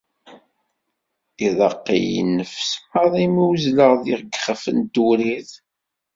[1.47, 5.51] Iḍaq-iyi nnefs maḍi mi uzzleɣ deg ixef n tewrirt.